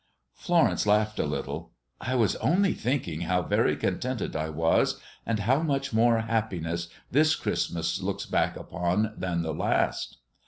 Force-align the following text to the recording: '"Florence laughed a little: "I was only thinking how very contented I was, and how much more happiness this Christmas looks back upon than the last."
'"Florence 0.47 0.87
laughed 0.87 1.19
a 1.19 1.27
little: 1.27 1.73
"I 1.99 2.15
was 2.15 2.35
only 2.37 2.73
thinking 2.73 3.21
how 3.21 3.43
very 3.43 3.75
contented 3.75 4.35
I 4.35 4.49
was, 4.49 4.99
and 5.27 5.41
how 5.41 5.61
much 5.61 5.93
more 5.93 6.21
happiness 6.21 6.87
this 7.11 7.35
Christmas 7.35 8.01
looks 8.01 8.25
back 8.25 8.55
upon 8.55 9.13
than 9.15 9.43
the 9.43 9.53
last." 9.53 10.17